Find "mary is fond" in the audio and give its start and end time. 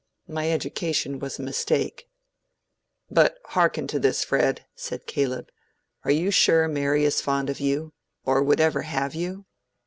6.67-7.51